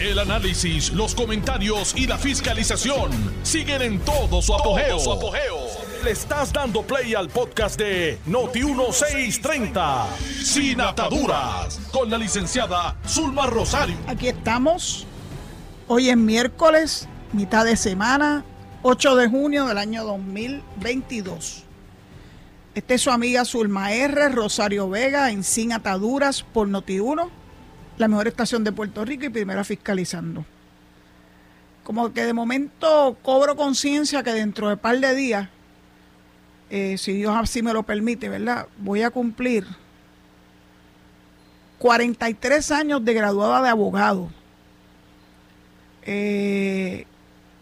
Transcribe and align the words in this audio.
El 0.00 0.20
análisis, 0.20 0.92
los 0.92 1.12
comentarios 1.12 1.92
y 1.96 2.06
la 2.06 2.16
fiscalización 2.18 3.10
siguen 3.42 3.82
en 3.82 3.98
todo 3.98 4.40
su 4.40 4.54
apogeo. 4.54 4.96
Le 6.04 6.12
estás 6.12 6.52
dando 6.52 6.82
play 6.82 7.14
al 7.14 7.28
podcast 7.28 7.76
de 7.76 8.16
Noti1630, 8.28 10.06
Sin 10.44 10.80
Ataduras, 10.80 11.80
con 11.90 12.08
la 12.10 12.16
licenciada 12.16 12.96
Zulma 13.08 13.46
Rosario. 13.46 13.96
Aquí 14.06 14.28
estamos. 14.28 15.04
Hoy 15.88 16.10
es 16.10 16.16
miércoles, 16.16 17.08
mitad 17.32 17.64
de 17.64 17.76
semana, 17.76 18.44
8 18.82 19.16
de 19.16 19.28
junio 19.28 19.66
del 19.66 19.78
año 19.78 20.04
2022. 20.04 21.64
Esta 22.76 22.94
es 22.94 23.00
su 23.00 23.10
amiga 23.10 23.44
Zulma 23.44 23.92
R. 23.92 24.28
Rosario 24.28 24.88
Vega 24.88 25.32
en 25.32 25.42
Sin 25.42 25.72
Ataduras 25.72 26.44
por 26.44 26.68
Noti1, 26.68 27.30
la 27.98 28.08
mejor 28.08 28.28
estación 28.28 28.64
de 28.64 28.72
Puerto 28.72 29.04
Rico 29.04 29.26
y 29.26 29.28
primera 29.28 29.64
fiscalizando. 29.64 30.44
Como 31.82 32.12
que 32.12 32.24
de 32.24 32.32
momento 32.32 33.16
cobro 33.22 33.56
conciencia 33.56 34.22
que 34.22 34.32
dentro 34.32 34.68
de 34.68 34.74
un 34.74 34.80
par 34.80 34.98
de 34.98 35.14
días, 35.14 35.48
eh, 36.70 36.96
si 36.98 37.14
Dios 37.14 37.34
así 37.36 37.62
me 37.62 37.72
lo 37.72 37.82
permite, 37.82 38.28
¿verdad? 38.28 38.66
Voy 38.78 39.02
a 39.02 39.10
cumplir 39.10 39.66
43 41.78 42.70
años 42.72 43.04
de 43.04 43.14
graduada 43.14 43.62
de 43.62 43.68
abogado. 43.68 44.30
Eh, 46.02 47.06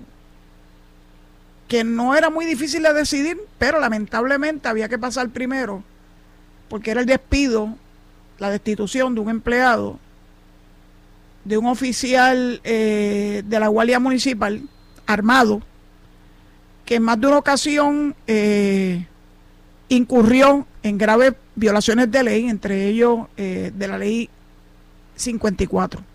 que 1.68 1.84
no 1.84 2.16
era 2.16 2.32
muy 2.32 2.48
difícil 2.48 2.82
de 2.82 2.92
decidir, 2.92 3.38
pero 3.60 3.80
lamentablemente 3.80 4.68
había 4.68 4.90
que 4.90 4.98
pasar 4.98 5.30
primero, 5.30 5.84
porque 6.70 6.90
era 6.90 7.02
el 7.02 7.06
despido, 7.06 7.78
la 8.40 8.50
destitución 8.50 9.14
de 9.14 9.22
un 9.22 9.30
empleado, 9.30 10.00
de 11.46 11.60
un 11.60 11.68
oficial 11.68 12.62
eh, 12.64 13.44
de 13.46 13.60
la 13.60 13.68
Guardia 13.68 14.00
Municipal 14.00 14.64
armado, 15.06 15.62
que 16.84 16.96
en 16.96 17.04
más 17.04 17.22
de 17.22 17.28
una 17.28 17.38
ocasión 17.38 18.16
eh, 18.26 19.06
incurrió 19.88 20.66
en 20.82 20.98
graves 20.98 21.36
violaciones 21.54 22.10
de 22.10 22.24
ley, 22.24 22.50
entre 22.50 22.88
ellos 22.88 23.28
eh, 23.38 23.72
de 23.72 23.88
la 23.88 24.00
ley 24.00 24.32
54. 25.16 26.09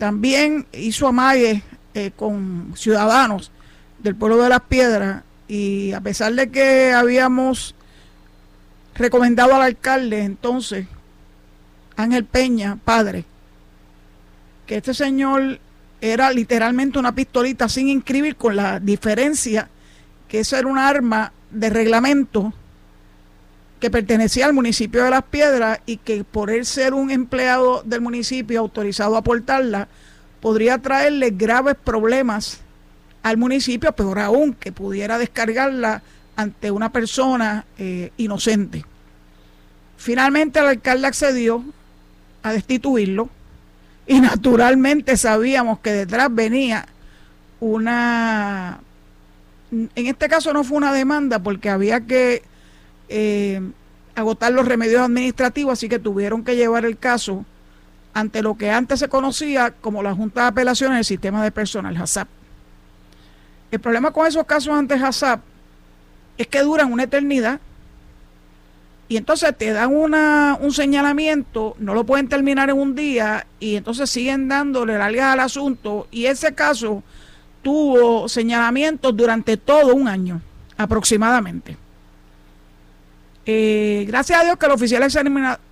También 0.00 0.66
hizo 0.72 1.08
amague 1.08 1.62
eh, 1.92 2.10
con 2.16 2.72
ciudadanos 2.74 3.52
del 3.98 4.16
pueblo 4.16 4.38
de 4.38 4.48
las 4.48 4.62
piedras 4.62 5.24
y 5.46 5.92
a 5.92 6.00
pesar 6.00 6.32
de 6.32 6.50
que 6.50 6.90
habíamos 6.90 7.74
recomendado 8.94 9.54
al 9.54 9.60
alcalde 9.60 10.22
entonces, 10.22 10.86
Ángel 11.96 12.24
Peña, 12.24 12.78
padre, 12.82 13.26
que 14.64 14.78
este 14.78 14.94
señor 14.94 15.58
era 16.00 16.32
literalmente 16.32 16.98
una 16.98 17.14
pistolita 17.14 17.68
sin 17.68 17.88
inscribir 17.88 18.36
con 18.36 18.56
la 18.56 18.80
diferencia 18.80 19.68
que 20.28 20.40
eso 20.40 20.56
era 20.56 20.66
un 20.66 20.78
arma 20.78 21.30
de 21.50 21.68
reglamento 21.68 22.54
que 23.80 23.90
pertenecía 23.90 24.44
al 24.46 24.52
municipio 24.52 25.02
de 25.02 25.10
Las 25.10 25.24
Piedras 25.24 25.80
y 25.86 25.96
que 25.96 26.22
por 26.22 26.50
él 26.50 26.66
ser 26.66 26.92
un 26.92 27.10
empleado 27.10 27.82
del 27.84 28.02
municipio 28.02 28.60
autorizado 28.60 29.16
a 29.16 29.22
portarla, 29.22 29.88
podría 30.40 30.78
traerle 30.78 31.30
graves 31.30 31.76
problemas 31.82 32.60
al 33.22 33.38
municipio, 33.38 33.92
peor 33.92 34.18
aún, 34.18 34.54
que 34.54 34.70
pudiera 34.70 35.18
descargarla 35.18 36.02
ante 36.36 36.70
una 36.70 36.92
persona 36.92 37.64
eh, 37.78 38.12
inocente. 38.18 38.84
Finalmente 39.96 40.58
el 40.58 40.66
alcalde 40.66 41.06
accedió 41.06 41.64
a 42.42 42.52
destituirlo 42.52 43.28
y 44.06 44.20
naturalmente 44.20 45.16
sabíamos 45.16 45.80
que 45.80 45.92
detrás 45.92 46.28
venía 46.32 46.86
una... 47.60 48.80
En 49.70 50.06
este 50.06 50.28
caso 50.28 50.52
no 50.52 50.64
fue 50.64 50.78
una 50.78 50.92
demanda 50.92 51.38
porque 51.38 51.70
había 51.70 52.00
que 52.00 52.42
eh, 53.10 53.60
agotar 54.14 54.52
los 54.52 54.66
remedios 54.66 55.02
administrativos, 55.02 55.72
así 55.72 55.88
que 55.88 55.98
tuvieron 55.98 56.44
que 56.44 56.56
llevar 56.56 56.84
el 56.84 56.96
caso 56.96 57.44
ante 58.14 58.42
lo 58.42 58.56
que 58.56 58.70
antes 58.70 59.00
se 59.00 59.08
conocía 59.08 59.72
como 59.72 60.02
la 60.02 60.14
Junta 60.14 60.42
de 60.42 60.48
Apelaciones 60.48 60.96
del 60.96 61.04
Sistema 61.04 61.42
de 61.42 61.50
Personal, 61.50 61.96
HACCP. 61.96 62.28
El 63.72 63.80
problema 63.80 64.12
con 64.12 64.26
esos 64.26 64.46
casos 64.46 64.74
ante 64.74 64.94
HACCP 64.94 65.40
es 66.38 66.46
que 66.46 66.62
duran 66.62 66.92
una 66.92 67.02
eternidad 67.02 67.60
y 69.08 69.16
entonces 69.16 69.56
te 69.58 69.72
dan 69.72 69.94
una, 69.94 70.56
un 70.60 70.72
señalamiento, 70.72 71.74
no 71.80 71.94
lo 71.94 72.04
pueden 72.04 72.28
terminar 72.28 72.70
en 72.70 72.78
un 72.78 72.94
día 72.94 73.44
y 73.58 73.74
entonces 73.74 74.08
siguen 74.08 74.48
dándole 74.48 74.96
largas 74.96 75.32
al 75.32 75.40
asunto 75.40 76.06
y 76.12 76.26
ese 76.26 76.54
caso 76.54 77.02
tuvo 77.62 78.28
señalamientos 78.28 79.16
durante 79.16 79.56
todo 79.56 79.94
un 79.96 80.06
año 80.06 80.40
aproximadamente. 80.76 81.76
Eh, 83.52 84.04
gracias 84.06 84.40
a 84.40 84.44
Dios 84.44 84.56
que 84.56 84.68
la 84.68 84.74
oficial 84.74 85.02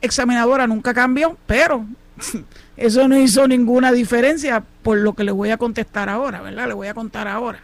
examinadora 0.01 0.67
nunca 0.67 0.93
cambió, 0.93 1.37
pero 1.47 1.87
eso 2.77 3.07
no 3.07 3.17
hizo 3.17 3.47
ninguna 3.47 3.93
diferencia 3.93 4.65
por 4.83 4.99
lo 4.99 5.13
que 5.13 5.23
le 5.23 5.31
voy 5.31 5.51
a 5.51 5.59
contestar 5.59 6.09
ahora, 6.09 6.41
¿verdad? 6.41 6.67
Le 6.67 6.75
voy 6.75 6.89
a 6.89 6.95
contar 6.95 7.29
ahora. 7.29 7.61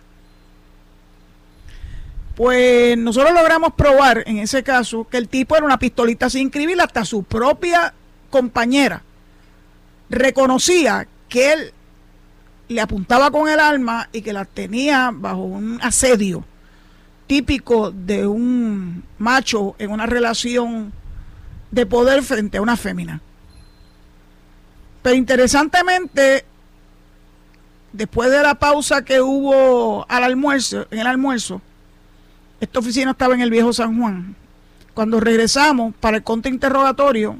Pues 2.36 2.96
nosotros 2.96 3.34
logramos 3.34 3.74
probar 3.74 4.22
en 4.26 4.38
ese 4.38 4.62
caso 4.62 5.02
que 5.02 5.16
el 5.16 5.28
tipo 5.28 5.56
era 5.56 5.66
una 5.66 5.80
pistolita 5.80 6.30
sin 6.30 6.42
inscribir, 6.42 6.80
hasta 6.80 7.04
su 7.04 7.24
propia 7.24 7.92
compañera 8.30 9.02
reconocía 10.10 11.08
que 11.28 11.54
él 11.54 11.72
le 12.68 12.80
apuntaba 12.80 13.32
con 13.32 13.48
el 13.48 13.58
arma 13.58 14.08
y 14.12 14.22
que 14.22 14.32
la 14.32 14.44
tenía 14.44 15.10
bajo 15.12 15.42
un 15.42 15.80
asedio 15.82 16.44
típico 17.34 17.90
de 17.90 18.28
un 18.28 19.02
macho 19.18 19.74
en 19.80 19.90
una 19.90 20.06
relación 20.06 20.92
de 21.72 21.84
poder 21.84 22.22
frente 22.22 22.58
a 22.58 22.62
una 22.62 22.76
fémina. 22.76 23.20
Pero 25.02 25.16
interesantemente, 25.16 26.44
después 27.92 28.30
de 28.30 28.40
la 28.40 28.54
pausa 28.54 29.04
que 29.04 29.20
hubo 29.20 30.06
al 30.08 30.22
almuerzo, 30.22 30.86
en 30.92 31.00
el 31.00 31.08
almuerzo, 31.08 31.60
esta 32.60 32.78
oficina 32.78 33.10
estaba 33.10 33.34
en 33.34 33.40
el 33.40 33.50
viejo 33.50 33.72
San 33.72 33.98
Juan. 34.00 34.36
Cuando 34.94 35.18
regresamos 35.18 35.92
para 35.98 36.18
el 36.18 36.22
contrainterrogatorio, 36.22 37.36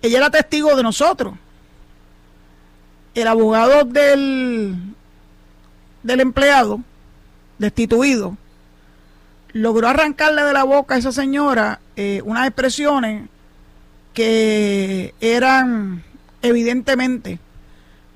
ella 0.00 0.18
era 0.18 0.30
testigo 0.30 0.76
de 0.76 0.84
nosotros. 0.84 1.34
El 3.16 3.26
abogado 3.26 3.82
del, 3.82 4.76
del 6.04 6.20
empleado 6.20 6.78
destituido 7.58 8.36
logró 9.54 9.88
arrancarle 9.88 10.42
de 10.42 10.52
la 10.52 10.64
boca 10.64 10.96
a 10.96 10.98
esa 10.98 11.12
señora 11.12 11.80
eh, 11.96 12.20
unas 12.24 12.46
expresiones 12.46 13.28
que 14.12 15.14
eran 15.20 16.02
evidentemente 16.42 17.38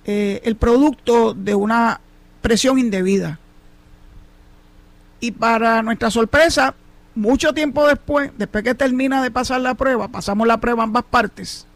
eh, 0.04 0.40
el 0.44 0.56
producto 0.56 1.34
de 1.34 1.54
una 1.54 2.00
presión 2.42 2.78
indebida. 2.78 3.38
Y 5.20 5.30
para 5.32 5.82
nuestra 5.82 6.10
sorpresa, 6.10 6.74
mucho 7.14 7.52
tiempo 7.54 7.86
después, 7.86 8.30
después 8.36 8.64
que 8.64 8.74
termina 8.74 9.22
de 9.22 9.30
pasar 9.30 9.60
la 9.60 9.74
prueba, 9.74 10.08
pasamos 10.08 10.46
la 10.46 10.58
prueba 10.58 10.84
ambas 10.84 11.04
partes. 11.04 11.66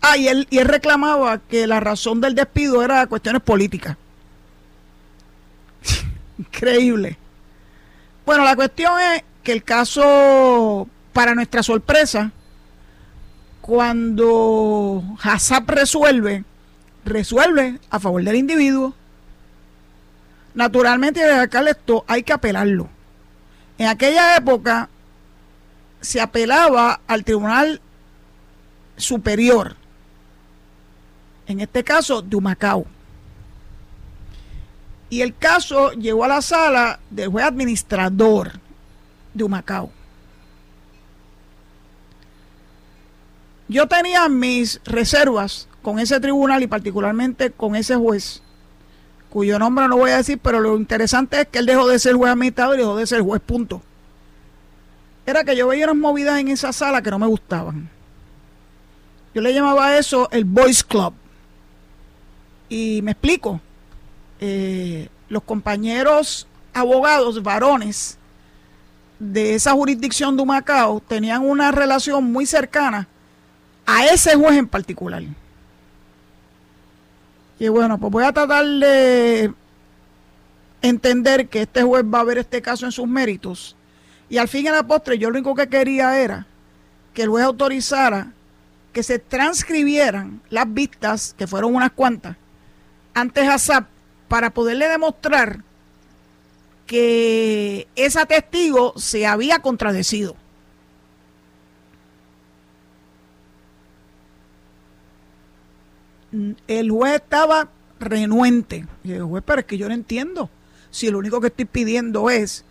Ah, 0.00 0.16
y 0.16 0.28
él, 0.28 0.46
y 0.50 0.58
él 0.58 0.68
reclamaba 0.68 1.38
que 1.38 1.66
la 1.66 1.80
razón 1.80 2.20
del 2.20 2.34
despido 2.34 2.82
era 2.82 3.06
cuestiones 3.06 3.42
políticas. 3.42 3.96
Increíble. 6.38 7.18
Bueno, 8.26 8.42
la 8.42 8.56
cuestión 8.56 8.92
es 9.00 9.22
que 9.44 9.52
el 9.52 9.62
caso, 9.62 10.88
para 11.12 11.36
nuestra 11.36 11.62
sorpresa, 11.62 12.32
cuando 13.60 15.00
HACCP 15.22 15.70
resuelve, 15.70 16.44
resuelve 17.04 17.78
a 17.88 18.00
favor 18.00 18.24
del 18.24 18.34
individuo. 18.34 18.94
Naturalmente, 20.54 21.24
de 21.24 21.34
acá 21.34 21.60
esto 21.70 22.04
hay 22.08 22.24
que 22.24 22.32
apelarlo. 22.32 22.88
En 23.78 23.86
aquella 23.86 24.36
época 24.36 24.88
se 26.00 26.20
apelaba 26.20 27.00
al 27.06 27.22
Tribunal 27.22 27.80
Superior, 28.96 29.76
en 31.46 31.60
este 31.60 31.84
caso 31.84 32.22
de 32.22 32.34
Humacao. 32.34 32.86
Y 35.08 35.22
el 35.22 35.36
caso 35.36 35.92
llegó 35.92 36.24
a 36.24 36.28
la 36.28 36.42
sala 36.42 36.98
del 37.10 37.28
juez 37.28 37.46
administrador 37.46 38.52
de 39.34 39.44
Humacao. 39.44 39.90
Yo 43.68 43.86
tenía 43.88 44.28
mis 44.28 44.80
reservas 44.84 45.68
con 45.82 45.98
ese 45.98 46.20
tribunal 46.20 46.62
y 46.62 46.66
particularmente 46.66 47.50
con 47.50 47.74
ese 47.76 47.96
juez, 47.96 48.42
cuyo 49.30 49.58
nombre 49.58 49.88
no 49.88 49.96
voy 49.96 50.10
a 50.10 50.18
decir, 50.18 50.38
pero 50.40 50.60
lo 50.60 50.76
interesante 50.76 51.40
es 51.40 51.48
que 51.48 51.58
él 51.58 51.66
dejó 51.66 51.86
de 51.88 51.98
ser 51.98 52.14
juez 52.14 52.32
administrador 52.32 52.76
y 52.76 52.78
dejó 52.78 52.96
de 52.96 53.06
ser 53.06 53.22
juez 53.22 53.40
punto. 53.40 53.82
Era 55.26 55.42
que 55.42 55.56
yo 55.56 55.66
veía 55.66 55.84
unas 55.84 55.96
movidas 55.96 56.38
en 56.38 56.48
esa 56.48 56.72
sala 56.72 57.02
que 57.02 57.10
no 57.10 57.18
me 57.18 57.26
gustaban. 57.26 57.90
Yo 59.34 59.42
le 59.42 59.52
llamaba 59.52 59.88
a 59.88 59.98
eso 59.98 60.28
el 60.30 60.44
Boys 60.44 60.84
Club. 60.84 61.12
Y 62.68 63.00
me 63.02 63.10
explico. 63.10 63.60
Eh, 64.40 65.08
los 65.28 65.42
compañeros 65.42 66.46
abogados 66.72 67.42
varones 67.42 68.18
de 69.18 69.54
esa 69.54 69.72
jurisdicción 69.72 70.36
de 70.36 70.42
Humacao 70.42 71.00
tenían 71.00 71.42
una 71.44 71.72
relación 71.72 72.24
muy 72.30 72.44
cercana 72.44 73.08
a 73.86 74.04
ese 74.06 74.34
juez 74.34 74.58
en 74.58 74.68
particular. 74.68 75.22
Y 77.58 77.68
bueno, 77.68 77.98
pues 77.98 78.12
voy 78.12 78.24
a 78.24 78.32
tratar 78.32 78.66
de 78.66 79.52
entender 80.82 81.48
que 81.48 81.62
este 81.62 81.82
juez 81.82 82.04
va 82.04 82.20
a 82.20 82.24
ver 82.24 82.38
este 82.38 82.60
caso 82.60 82.84
en 82.84 82.92
sus 82.92 83.06
méritos. 83.08 83.74
Y 84.28 84.38
al 84.38 84.48
fin 84.48 84.66
y 84.66 84.70
la 84.70 84.86
postre, 84.86 85.18
yo 85.18 85.30
lo 85.30 85.36
único 85.36 85.54
que 85.54 85.68
quería 85.68 86.18
era 86.18 86.46
que 87.14 87.22
el 87.22 87.28
juez 87.28 87.44
autorizara 87.44 88.32
que 88.92 89.02
se 89.02 89.18
transcribieran 89.18 90.40
las 90.50 90.72
vistas, 90.72 91.34
que 91.36 91.46
fueron 91.46 91.74
unas 91.74 91.92
cuantas, 91.92 92.36
antes 93.14 93.48
a 93.48 93.58
SAP, 93.58 93.86
para 94.28 94.50
poderle 94.50 94.88
demostrar 94.88 95.60
que 96.86 97.88
esa 97.96 98.26
testigo 98.26 98.94
se 98.96 99.26
había 99.26 99.58
contradecido. 99.60 100.36
el 106.66 106.90
juez 106.90 107.14
estaba 107.14 107.68
renuente. 107.98 108.86
Y 109.04 109.12
el 109.12 109.24
juez, 109.24 109.42
pero 109.46 109.60
es 109.60 109.66
que 109.66 109.78
yo 109.78 109.88
no 109.88 109.94
entiendo. 109.94 110.50
Si 110.90 111.10
lo 111.10 111.18
único 111.18 111.40
que 111.40 111.48
estoy 111.48 111.64
pidiendo 111.64 112.30
es 112.30 112.64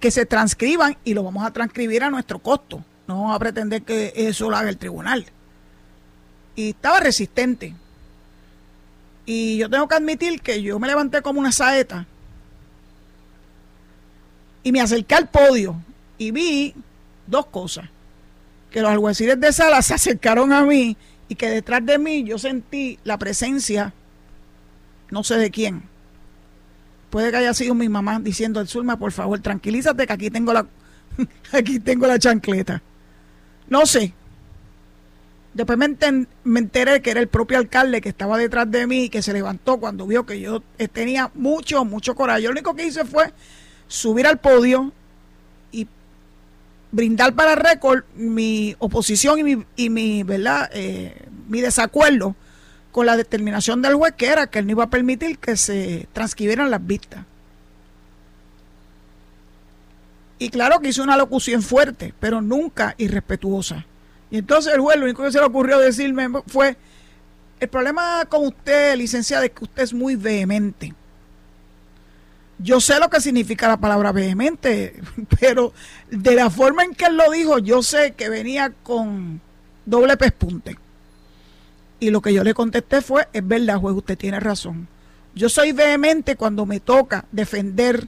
que 0.00 0.10
se 0.10 0.26
transcriban 0.26 0.96
y 1.04 1.14
lo 1.14 1.22
vamos 1.22 1.44
a 1.44 1.52
transcribir 1.52 2.02
a 2.02 2.10
nuestro 2.10 2.38
costo. 2.38 2.84
No 3.06 3.22
vamos 3.22 3.36
a 3.36 3.38
pretender 3.38 3.82
que 3.82 4.12
eso 4.14 4.50
lo 4.50 4.56
haga 4.56 4.68
el 4.68 4.78
tribunal. 4.78 5.26
Y 6.56 6.70
estaba 6.70 7.00
resistente. 7.00 7.74
Y 9.26 9.56
yo 9.56 9.70
tengo 9.70 9.88
que 9.88 9.94
admitir 9.94 10.40
que 10.40 10.62
yo 10.62 10.78
me 10.78 10.88
levanté 10.88 11.22
como 11.22 11.40
una 11.40 11.52
saeta 11.52 12.06
y 14.62 14.72
me 14.72 14.80
acerqué 14.80 15.14
al 15.14 15.28
podio 15.28 15.76
y 16.18 16.30
vi 16.30 16.74
dos 17.26 17.46
cosas. 17.46 17.88
Que 18.70 18.82
los 18.82 18.90
alguaciles 18.90 19.38
de 19.40 19.52
sala 19.52 19.80
se 19.82 19.94
acercaron 19.94 20.52
a 20.52 20.62
mí 20.62 20.96
y 21.28 21.36
que 21.36 21.48
detrás 21.48 21.84
de 21.86 21.98
mí 21.98 22.24
yo 22.24 22.38
sentí 22.38 22.98
la 23.04 23.18
presencia, 23.18 23.92
no 25.10 25.22
sé 25.22 25.36
de 25.36 25.50
quién. 25.50 25.82
Puede 27.10 27.30
que 27.30 27.36
haya 27.36 27.54
sido 27.54 27.74
mi 27.74 27.88
mamá 27.88 28.18
diciendo 28.18 28.58
al 28.58 28.68
Zulma, 28.68 28.98
por 28.98 29.12
favor, 29.12 29.38
tranquilízate 29.38 30.06
que 30.06 30.12
aquí 30.12 30.30
tengo 30.30 30.52
la 30.52 30.66
aquí 31.52 31.78
tengo 31.78 32.06
la 32.06 32.18
chancleta. 32.18 32.82
No 33.68 33.86
sé. 33.86 34.12
Después 35.54 35.78
me, 35.78 36.58
enteré 36.58 37.00
que 37.00 37.10
era 37.10 37.20
el 37.20 37.28
propio 37.28 37.58
alcalde 37.58 38.00
que 38.00 38.08
estaba 38.08 38.36
detrás 38.36 38.68
de 38.70 38.86
mí 38.86 39.04
y 39.04 39.08
que 39.08 39.22
se 39.22 39.32
levantó 39.32 39.78
cuando 39.78 40.06
vio 40.06 40.26
que 40.26 40.40
yo 40.40 40.62
eh, 40.78 40.88
tenía 40.88 41.30
mucho, 41.34 41.84
mucho 41.84 42.16
coraje. 42.16 42.42
Yo 42.42 42.48
lo 42.48 42.54
único 42.54 42.74
que 42.74 42.86
hice 42.86 43.04
fue 43.04 43.32
subir 43.86 44.26
al 44.26 44.38
podio 44.38 44.92
brindar 46.94 47.34
para 47.34 47.56
récord 47.56 48.04
mi 48.14 48.76
oposición 48.78 49.40
y 49.40 49.42
mi, 49.42 49.64
y 49.74 49.90
mi 49.90 50.22
verdad 50.22 50.70
eh, 50.72 51.26
mi 51.48 51.60
desacuerdo 51.60 52.36
con 52.92 53.06
la 53.06 53.16
determinación 53.16 53.82
del 53.82 53.96
juez 53.96 54.14
que 54.16 54.28
era 54.28 54.46
que 54.46 54.60
él 54.60 54.66
no 54.66 54.72
iba 54.72 54.84
a 54.84 54.90
permitir 54.90 55.38
que 55.38 55.56
se 55.56 56.06
transcribieran 56.12 56.70
las 56.70 56.86
vistas. 56.86 57.24
Y 60.38 60.50
claro 60.50 60.78
que 60.78 60.90
hizo 60.90 61.02
una 61.02 61.16
locución 61.16 61.62
fuerte 61.62 62.14
pero 62.20 62.40
nunca 62.40 62.94
irrespetuosa 62.96 63.86
y 64.34 64.38
entonces 64.38 64.74
el 64.74 64.80
juez 64.80 64.96
lo 64.96 65.04
único 65.04 65.22
que 65.22 65.30
se 65.30 65.38
le 65.38 65.44
ocurrió 65.44 65.78
decirme 65.78 66.28
fue 66.48 66.76
el 67.60 67.68
problema 67.68 68.24
con 68.28 68.44
usted 68.44 68.96
licenciada 68.96 69.44
es 69.44 69.52
que 69.52 69.62
usted 69.62 69.84
es 69.84 69.94
muy 69.94 70.16
vehemente 70.16 70.92
yo 72.58 72.80
sé 72.80 72.98
lo 72.98 73.08
que 73.10 73.20
significa 73.20 73.68
la 73.68 73.76
palabra 73.76 74.10
vehemente, 74.12 75.00
pero 75.40 75.72
de 76.10 76.34
la 76.34 76.50
forma 76.50 76.82
en 76.82 76.94
que 76.94 77.06
él 77.06 77.16
lo 77.16 77.30
dijo, 77.30 77.58
yo 77.58 77.82
sé 77.82 78.12
que 78.12 78.28
venía 78.28 78.72
con 78.82 79.40
doble 79.84 80.16
pespunte. 80.16 80.78
Y 82.00 82.10
lo 82.10 82.20
que 82.20 82.32
yo 82.32 82.44
le 82.44 82.54
contesté 82.54 83.02
fue, 83.02 83.28
es 83.32 83.46
verdad, 83.46 83.78
juez, 83.78 83.96
usted 83.96 84.16
tiene 84.16 84.38
razón. 84.40 84.86
Yo 85.34 85.48
soy 85.48 85.72
vehemente 85.72 86.36
cuando 86.36 86.64
me 86.64 86.80
toca 86.80 87.24
defender 87.32 88.06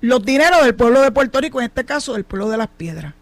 los 0.00 0.24
dineros 0.24 0.64
del 0.64 0.74
pueblo 0.74 1.00
de 1.00 1.12
Puerto 1.12 1.40
Rico, 1.40 1.60
en 1.60 1.66
este 1.66 1.84
caso 1.84 2.14
del 2.14 2.24
pueblo 2.24 2.48
de 2.50 2.56
Las 2.56 2.68
Piedras. 2.68 3.14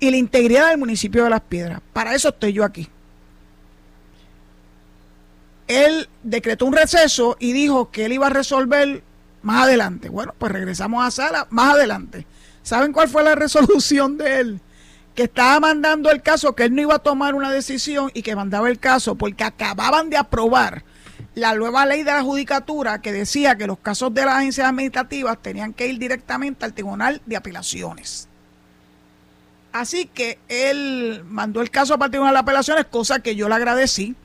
Y 0.00 0.10
la 0.10 0.16
integridad 0.16 0.68
del 0.68 0.78
municipio 0.78 1.24
de 1.24 1.30
Las 1.30 1.40
Piedras. 1.40 1.80
Para 1.92 2.14
eso 2.14 2.28
estoy 2.28 2.52
yo 2.52 2.64
aquí. 2.64 2.88
Él 5.66 6.08
decretó 6.22 6.64
un 6.66 6.72
receso 6.72 7.36
y 7.38 7.52
dijo 7.52 7.90
que 7.90 8.06
él 8.06 8.12
iba 8.12 8.28
a 8.28 8.30
resolver 8.30 9.02
más 9.42 9.64
adelante. 9.64 10.08
Bueno, 10.08 10.34
pues 10.38 10.52
regresamos 10.52 11.04
a 11.04 11.10
sala 11.10 11.46
más 11.50 11.74
adelante. 11.74 12.26
¿Saben 12.62 12.92
cuál 12.92 13.08
fue 13.08 13.22
la 13.22 13.34
resolución 13.34 14.16
de 14.18 14.40
él? 14.40 14.60
Que 15.14 15.24
estaba 15.24 15.58
mandando 15.60 16.10
el 16.10 16.22
caso, 16.22 16.54
que 16.54 16.64
él 16.64 16.74
no 16.74 16.82
iba 16.82 16.94
a 16.94 17.00
tomar 17.00 17.34
una 17.34 17.50
decisión 17.50 18.10
y 18.14 18.22
que 18.22 18.36
mandaba 18.36 18.70
el 18.70 18.78
caso 18.78 19.16
porque 19.16 19.44
acababan 19.44 20.10
de 20.10 20.16
aprobar 20.16 20.84
la 21.34 21.54
nueva 21.54 21.86
ley 21.86 22.02
de 22.02 22.12
la 22.12 22.22
judicatura 22.22 23.00
que 23.00 23.12
decía 23.12 23.56
que 23.56 23.66
los 23.66 23.78
casos 23.78 24.12
de 24.14 24.24
las 24.24 24.36
agencias 24.36 24.68
administrativas 24.68 25.38
tenían 25.40 25.72
que 25.72 25.86
ir 25.86 25.98
directamente 25.98 26.64
al 26.64 26.72
Tribunal 26.72 27.20
de 27.26 27.36
Apelaciones. 27.36 28.27
Así 29.72 30.06
que 30.06 30.38
él 30.48 31.24
mandó 31.28 31.60
el 31.60 31.70
caso 31.70 31.98
para 31.98 32.06
el 32.06 32.10
Tribunal 32.10 32.34
de 32.34 32.40
Apelaciones, 32.40 32.86
cosa 32.86 33.20
que 33.20 33.36
yo 33.36 33.48
le 33.48 33.54
agradecí, 33.54 34.16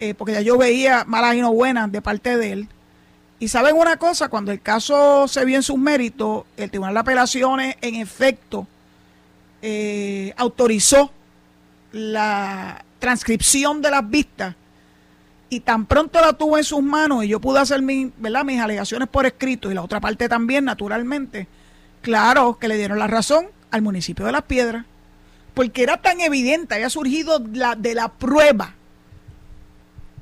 eh, 0.00 0.14
porque 0.14 0.32
ya 0.32 0.40
yo 0.40 0.58
veía 0.58 1.04
malas 1.06 1.36
y 1.36 1.40
no 1.40 1.52
buenas 1.52 1.90
de 1.92 2.02
parte 2.02 2.36
de 2.36 2.52
él 2.52 2.68
y 3.40 3.48
saben 3.48 3.74
una 3.74 3.96
cosa, 3.96 4.28
cuando 4.28 4.52
el 4.52 4.60
caso 4.60 5.26
se 5.26 5.46
vio 5.46 5.56
en 5.56 5.62
sus 5.62 5.78
méritos, 5.78 6.44
el 6.58 6.68
Tribunal 6.68 6.92
de 6.92 7.00
Apelaciones 7.00 7.76
en 7.80 7.94
efecto 7.94 8.66
eh, 9.62 10.34
autorizó 10.36 11.10
la 11.92 12.84
transcripción 12.98 13.80
de 13.80 13.90
las 13.90 14.08
vistas 14.08 14.54
Y 15.48 15.60
tan 15.60 15.86
pronto 15.86 16.20
la 16.20 16.34
tuvo 16.34 16.58
en 16.58 16.64
sus 16.64 16.82
manos 16.82 17.24
y 17.24 17.28
yo 17.28 17.40
pude 17.40 17.58
hacer 17.58 17.80
mi, 17.80 18.12
¿verdad? 18.18 18.44
mis 18.44 18.60
alegaciones 18.60 19.08
por 19.08 19.24
escrito 19.24 19.70
y 19.70 19.74
la 19.74 19.82
otra 19.82 20.00
parte 20.00 20.28
también, 20.28 20.66
naturalmente, 20.66 21.48
claro 22.02 22.58
que 22.58 22.68
le 22.68 22.76
dieron 22.76 22.98
la 22.98 23.06
razón 23.06 23.46
al 23.70 23.82
municipio 23.82 24.24
de 24.26 24.32
Las 24.32 24.42
Piedras, 24.42 24.84
porque 25.54 25.82
era 25.82 26.00
tan 26.00 26.20
evidente, 26.20 26.74
había 26.74 26.90
surgido 26.90 27.42
la, 27.52 27.74
de 27.74 27.94
la 27.94 28.08
prueba 28.08 28.74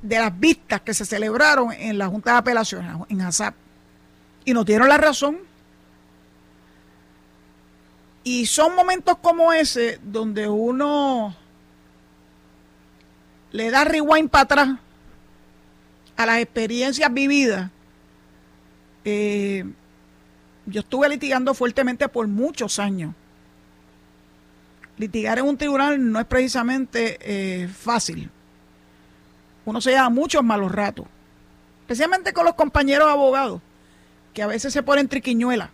de 0.02 0.18
las 0.18 0.38
vistas 0.38 0.80
que 0.80 0.94
se 0.94 1.04
celebraron 1.04 1.72
en 1.72 1.98
la 1.98 2.06
Junta 2.06 2.32
de 2.32 2.38
Apelaciones, 2.38 2.92
en 3.08 3.20
ASAP, 3.20 3.54
y 4.44 4.52
nos 4.52 4.64
dieron 4.64 4.88
la 4.88 4.96
razón. 4.96 5.38
Y 8.24 8.46
son 8.46 8.74
momentos 8.74 9.16
como 9.18 9.52
ese 9.52 9.98
donde 10.02 10.48
uno 10.48 11.34
le 13.52 13.70
da 13.70 13.84
rewind 13.84 14.28
para 14.28 14.42
atrás 14.42 14.68
a 16.16 16.26
las 16.26 16.38
experiencias 16.38 17.12
vividas. 17.12 17.70
Eh, 19.04 19.64
yo 20.66 20.80
estuve 20.80 21.08
litigando 21.08 21.54
fuertemente 21.54 22.08
por 22.08 22.26
muchos 22.26 22.78
años. 22.78 23.14
Litigar 24.98 25.38
en 25.38 25.44
un 25.44 25.56
tribunal 25.56 26.10
no 26.10 26.18
es 26.18 26.26
precisamente 26.26 27.18
eh, 27.20 27.68
fácil. 27.68 28.28
Uno 29.64 29.80
se 29.80 29.90
lleva 29.90 30.10
muchos 30.10 30.42
malos 30.42 30.72
ratos, 30.72 31.06
especialmente 31.82 32.32
con 32.32 32.44
los 32.44 32.54
compañeros 32.54 33.08
abogados, 33.08 33.60
que 34.34 34.42
a 34.42 34.48
veces 34.48 34.72
se 34.72 34.82
ponen 34.82 35.08
triquiñuelas. 35.08 35.70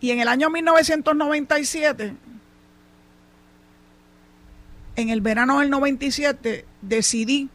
Y 0.00 0.10
en 0.10 0.20
el 0.20 0.28
año 0.28 0.48
1997, 0.48 2.16
en 4.96 5.08
el 5.08 5.20
verano 5.20 5.60
del 5.60 5.70
97, 5.70 6.64
decidí 6.80 7.50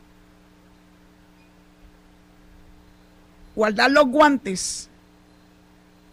guardar 3.55 3.89
los 3.89 4.07
guantes 4.07 4.89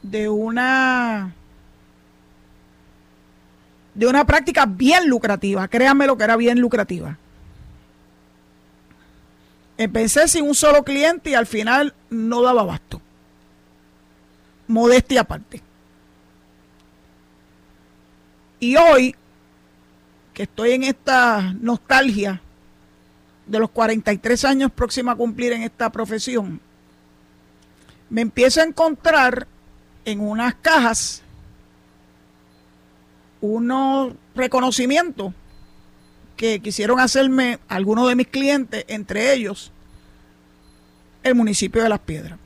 de 0.02 0.28
una 0.28 1.34
de 3.94 4.06
una 4.06 4.26
práctica 4.26 4.66
bien 4.66 5.08
lucrativa, 5.08 5.68
créanme 5.68 6.06
lo 6.06 6.16
que 6.16 6.24
era 6.24 6.36
bien 6.36 6.60
lucrativa. 6.60 7.16
Empecé 9.76 10.28
sin 10.28 10.44
un 10.44 10.54
solo 10.54 10.84
cliente 10.84 11.30
y 11.30 11.34
al 11.34 11.46
final 11.46 11.94
no 12.10 12.42
daba 12.42 12.62
abasto. 12.62 13.00
Modestia 14.68 15.22
aparte. 15.22 15.60
Y 18.60 18.76
hoy, 18.76 19.14
que 20.32 20.44
estoy 20.44 20.72
en 20.72 20.84
esta 20.84 21.52
nostalgia 21.60 22.40
de 23.46 23.58
los 23.58 23.70
43 23.70 24.44
años 24.44 24.72
próxima 24.72 25.12
a 25.12 25.16
cumplir 25.16 25.52
en 25.52 25.62
esta 25.62 25.90
profesión, 25.90 26.60
me 28.10 28.22
empiezo 28.22 28.60
a 28.60 28.64
encontrar 28.64 29.46
en 30.04 30.20
unas 30.20 30.54
cajas 30.54 31.23
unos 33.44 34.14
reconocimientos 34.34 35.32
que 36.36 36.60
quisieron 36.60 36.98
hacerme 36.98 37.58
algunos 37.68 38.08
de 38.08 38.16
mis 38.16 38.26
clientes, 38.26 38.84
entre 38.88 39.34
ellos 39.34 39.70
el 41.22 41.34
municipio 41.34 41.82
de 41.82 41.88
Las 41.88 42.00
Piedras. 42.00 42.38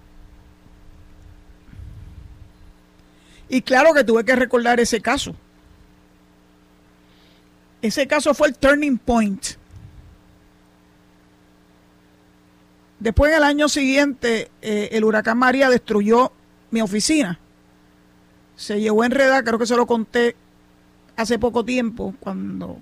Y 3.49 3.63
claro 3.63 3.95
que 3.95 4.05
tuve 4.05 4.25
que 4.25 4.37
recordar 4.37 4.79
ese 4.79 5.01
caso. 5.01 5.35
Ese 7.81 8.07
caso 8.07 8.35
fue 8.35 8.49
el 8.49 8.57
turning 8.57 8.99
point. 8.99 9.45
Después, 12.99 13.31
en 13.31 13.39
el 13.39 13.45
año 13.45 13.69
siguiente, 13.69 14.51
eh, 14.61 14.89
el 14.93 15.05
huracán 15.05 15.39
María 15.39 15.71
destruyó 15.71 16.33
mi 16.71 16.83
oficina. 16.83 17.39
Se 18.57 18.81
llevó 18.81 19.05
enredada, 19.05 19.45
creo 19.45 19.59
que 19.59 19.67
se 19.67 19.77
lo 19.77 19.87
conté 19.87 20.35
hace 21.19 21.37
poco 21.37 21.65
tiempo, 21.65 22.15
cuando 22.21 22.79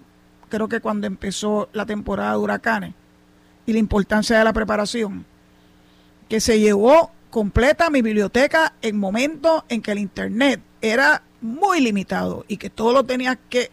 creo 0.50 0.68
que 0.68 0.80
cuando 0.80 1.06
empezó 1.06 1.70
la 1.72 1.86
temporada 1.86 2.32
de 2.32 2.36
huracanes 2.36 2.94
y 3.64 3.72
la 3.72 3.78
importancia 3.78 4.38
de 4.38 4.44
la 4.44 4.52
preparación, 4.52 5.24
que 6.28 6.38
se 6.38 6.60
llevó 6.60 7.10
completa 7.30 7.88
mi 7.88 8.02
biblioteca 8.02 8.74
en 8.82 8.98
momentos 8.98 9.64
en 9.70 9.80
que 9.80 9.92
el 9.92 9.98
internet 9.98 10.60
era 10.82 11.22
muy 11.40 11.80
limitado 11.80 12.44
y 12.46 12.58
que 12.58 12.68
todo 12.68 12.92
lo 12.92 13.04
tenías 13.04 13.38
que, 13.48 13.70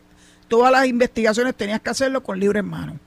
todas 0.48 0.72
las 0.72 0.88
investigaciones 0.88 1.56
tenías 1.56 1.82
que 1.82 1.90
hacerlo 1.90 2.24
con 2.24 2.40
libre 2.40 2.60
en 2.60 2.66
mano. 2.66 3.00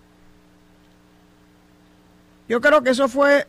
Yo 2.50 2.60
creo 2.60 2.82
que 2.82 2.90
eso 2.90 3.08
fue 3.08 3.46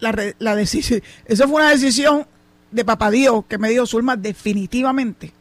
la, 0.00 0.14
la 0.38 0.56
decisión, 0.56 1.02
eso 1.26 1.46
fue 1.46 1.60
una 1.60 1.70
decisión 1.70 2.26
de 2.70 2.86
papá 2.86 3.10
Dios 3.10 3.44
que 3.46 3.58
me 3.58 3.68
dijo, 3.68 3.86
Zulma, 3.86 4.16
definitivamente 4.16 5.34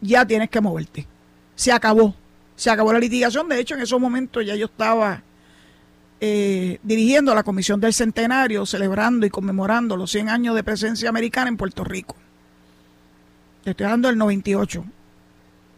ya 0.00 0.26
tienes 0.26 0.50
que 0.50 0.60
moverte. 0.60 1.06
Se 1.54 1.72
acabó 1.72 2.14
se 2.60 2.68
acabó 2.68 2.92
la 2.92 2.98
litigación. 2.98 3.48
De 3.48 3.58
hecho, 3.58 3.74
en 3.74 3.80
esos 3.80 3.98
momentos 3.98 4.44
ya 4.44 4.54
yo 4.54 4.66
estaba 4.66 5.22
eh, 6.20 6.78
dirigiendo 6.82 7.34
la 7.34 7.42
Comisión 7.42 7.80
del 7.80 7.94
Centenario, 7.94 8.66
celebrando 8.66 9.24
y 9.24 9.30
conmemorando 9.30 9.96
los 9.96 10.10
100 10.10 10.28
años 10.28 10.54
de 10.54 10.62
presencia 10.62 11.08
americana 11.08 11.48
en 11.48 11.56
Puerto 11.56 11.84
Rico. 11.84 12.16
Estoy 13.64 13.84
hablando 13.84 14.08
del 14.08 14.18
98, 14.18 14.84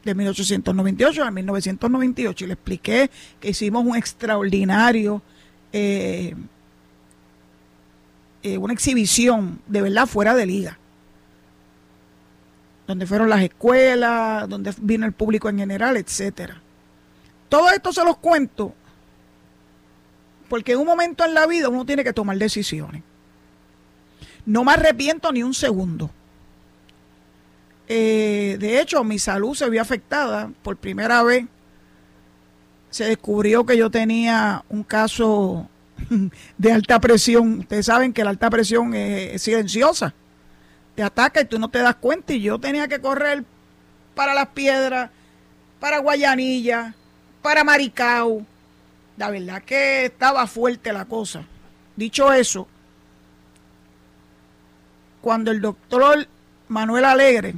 de 0.04 0.14
1898 0.16 1.22
a 1.22 1.30
1998, 1.30 2.44
y 2.44 2.48
le 2.48 2.54
expliqué 2.54 3.10
que 3.38 3.50
hicimos 3.50 3.86
un 3.86 3.96
extraordinario, 3.96 5.22
eh, 5.72 6.34
eh, 8.42 8.58
una 8.58 8.72
exhibición 8.72 9.60
de 9.68 9.82
verdad 9.82 10.08
fuera 10.08 10.34
de 10.34 10.46
liga 10.46 10.78
donde 12.86 13.06
fueron 13.06 13.28
las 13.30 13.42
escuelas, 13.42 14.48
donde 14.48 14.74
vino 14.80 15.06
el 15.06 15.12
público 15.12 15.48
en 15.48 15.58
general, 15.58 15.96
etcétera. 15.96 16.60
Todo 17.48 17.70
esto 17.70 17.92
se 17.92 18.04
los 18.04 18.16
cuento 18.18 18.74
porque 20.52 20.72
en 20.72 20.80
un 20.80 20.86
momento 20.86 21.24
en 21.24 21.32
la 21.32 21.46
vida 21.46 21.70
uno 21.70 21.86
tiene 21.86 22.04
que 22.04 22.12
tomar 22.12 22.36
decisiones. 22.36 23.02
No 24.44 24.64
me 24.64 24.72
arrepiento 24.72 25.32
ni 25.32 25.42
un 25.42 25.54
segundo. 25.54 26.10
Eh, 27.88 28.58
de 28.60 28.78
hecho, 28.78 29.02
mi 29.02 29.18
salud 29.18 29.54
se 29.54 29.70
vio 29.70 29.80
afectada 29.80 30.50
por 30.62 30.76
primera 30.76 31.22
vez. 31.22 31.46
Se 32.90 33.04
descubrió 33.04 33.64
que 33.64 33.78
yo 33.78 33.90
tenía 33.90 34.62
un 34.68 34.82
caso 34.82 35.70
de 36.58 36.70
alta 36.70 37.00
presión. 37.00 37.60
Ustedes 37.60 37.86
saben 37.86 38.12
que 38.12 38.22
la 38.22 38.28
alta 38.28 38.50
presión 38.50 38.92
es 38.92 39.40
silenciosa. 39.40 40.12
Te 40.94 41.02
ataca 41.02 41.40
y 41.40 41.44
tú 41.44 41.58
no 41.58 41.68
te 41.68 41.78
das 41.78 41.96
cuenta. 41.96 42.32
Y 42.32 42.42
yo 42.42 42.58
tenía 42.58 42.88
que 42.88 43.00
correr 43.00 43.44
para 44.14 44.34
las 44.34 44.48
piedras, 44.48 45.10
para 45.80 45.98
Guayanilla, 45.98 46.94
para 47.40 47.64
Maricao. 47.64 48.44
La 49.16 49.30
verdad 49.30 49.62
que 49.62 50.06
estaba 50.06 50.46
fuerte 50.46 50.92
la 50.92 51.04
cosa. 51.04 51.44
Dicho 51.96 52.32
eso, 52.32 52.66
cuando 55.20 55.50
el 55.50 55.60
doctor 55.60 56.26
Manuel 56.68 57.04
Alegre, 57.04 57.54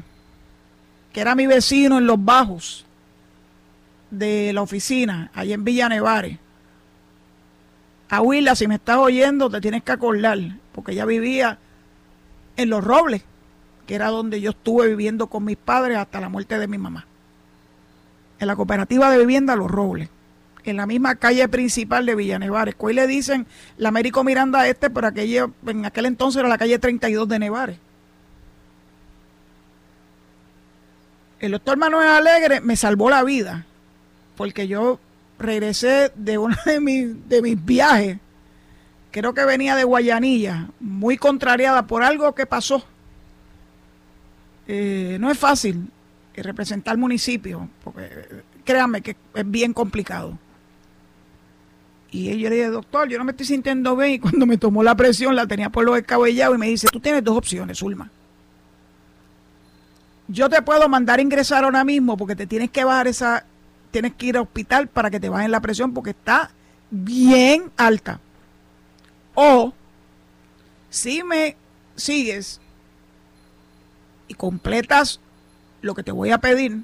que 1.12 1.20
era 1.20 1.34
mi 1.34 1.46
vecino 1.46 1.98
en 1.98 2.06
los 2.06 2.22
bajos 2.22 2.84
de 4.10 4.52
la 4.52 4.62
oficina, 4.62 5.30
allá 5.34 5.54
en 5.54 5.64
Villa 5.64 5.88
Nevares, 5.88 6.38
Huila, 8.20 8.54
si 8.54 8.68
me 8.68 8.76
estás 8.76 8.98
oyendo, 8.98 9.50
te 9.50 9.60
tienes 9.60 9.82
que 9.82 9.92
acordar, 9.92 10.38
porque 10.72 10.92
ella 10.92 11.04
vivía 11.04 11.58
en 12.56 12.70
Los 12.70 12.84
Robles, 12.84 13.22
que 13.86 13.94
era 13.94 14.08
donde 14.08 14.40
yo 14.40 14.50
estuve 14.50 14.88
viviendo 14.88 15.26
con 15.26 15.44
mis 15.44 15.56
padres 15.56 15.98
hasta 15.98 16.20
la 16.20 16.28
muerte 16.28 16.58
de 16.58 16.68
mi 16.68 16.78
mamá 16.78 17.06
en 18.38 18.46
la 18.46 18.56
cooperativa 18.56 19.10
de 19.10 19.18
vivienda 19.18 19.56
Los 19.56 19.70
Robles, 19.70 20.08
en 20.64 20.76
la 20.76 20.86
misma 20.86 21.16
calle 21.16 21.48
principal 21.48 22.06
de 22.06 22.14
Villanevares. 22.14 22.74
Hoy 22.78 22.94
le 22.94 23.06
dicen 23.06 23.46
la 23.76 23.88
Américo 23.88 24.24
Miranda 24.24 24.68
Este, 24.68 24.90
pero 24.90 25.08
aquella, 25.08 25.48
en 25.66 25.84
aquel 25.84 26.06
entonces 26.06 26.40
era 26.40 26.48
la 26.48 26.58
calle 26.58 26.78
32 26.78 27.28
de 27.28 27.38
Nevares. 27.38 27.78
El 31.40 31.52
doctor 31.52 31.76
Manuel 31.76 32.08
Alegre 32.08 32.60
me 32.60 32.76
salvó 32.76 33.10
la 33.10 33.22
vida, 33.22 33.66
porque 34.36 34.66
yo 34.66 34.98
regresé 35.38 36.12
de 36.14 36.38
uno 36.38 36.56
de 36.64 36.80
mis, 36.80 37.28
de 37.28 37.42
mis 37.42 37.62
viajes, 37.62 38.18
creo 39.20 39.32
que 39.32 39.44
venía 39.44 39.76
de 39.76 39.84
Guayanilla, 39.84 40.70
muy 40.80 41.16
contrariada 41.16 41.86
por 41.86 42.02
algo 42.02 42.34
que 42.34 42.46
pasó. 42.46 42.84
Eh, 44.66 45.18
no 45.20 45.30
es 45.30 45.38
fácil 45.38 45.88
y 46.36 46.42
representar 46.42 46.98
municipio, 46.98 47.68
porque 47.84 48.08
créanme 48.64 49.02
que 49.02 49.16
es 49.34 49.48
bien 49.48 49.72
complicado. 49.72 50.36
Y 52.10 52.36
yo 52.38 52.48
le 52.48 52.56
dije, 52.56 52.68
doctor, 52.70 53.08
yo 53.08 53.18
no 53.18 53.24
me 53.24 53.30
estoy 53.30 53.46
sintiendo 53.46 53.94
bien. 53.94 54.12
Y 54.12 54.18
cuando 54.18 54.46
me 54.46 54.58
tomó 54.58 54.82
la 54.82 54.96
presión, 54.96 55.36
la 55.36 55.46
tenía 55.46 55.70
por 55.70 55.84
los 55.84 55.94
descabellados 55.94 56.56
y 56.56 56.58
me 56.58 56.66
dice, 56.66 56.88
tú 56.88 56.98
tienes 56.98 57.22
dos 57.22 57.36
opciones, 57.36 57.80
Ulma. 57.82 58.10
Yo 60.26 60.48
te 60.48 60.60
puedo 60.62 60.88
mandar 60.88 61.20
a 61.20 61.22
ingresar 61.22 61.62
ahora 61.62 61.84
mismo 61.84 62.16
porque 62.16 62.34
te 62.34 62.48
tienes 62.48 62.70
que 62.70 62.82
bajar 62.82 63.06
esa 63.06 63.44
tienes 63.92 64.14
que 64.14 64.26
ir 64.26 64.36
al 64.36 64.42
hospital 64.42 64.88
para 64.88 65.08
que 65.08 65.20
te 65.20 65.28
bajen 65.28 65.52
la 65.52 65.60
presión 65.60 65.94
porque 65.94 66.10
está 66.10 66.50
bien 66.90 67.70
alta. 67.76 68.18
O 69.34 69.72
si 70.90 71.22
me 71.22 71.56
sigues 71.96 72.60
y 74.28 74.34
completas 74.34 75.20
lo 75.82 75.94
que 75.94 76.02
te 76.02 76.12
voy 76.12 76.30
a 76.30 76.38
pedir, 76.38 76.82